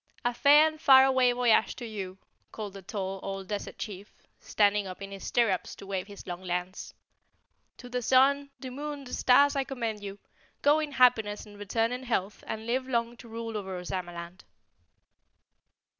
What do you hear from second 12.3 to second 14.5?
and live long to rule over Ozamaland."